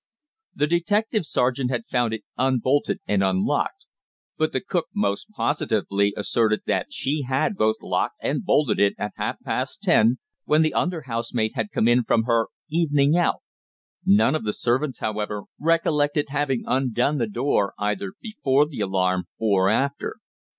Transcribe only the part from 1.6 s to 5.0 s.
had found it unbolted and unlocked, but the cook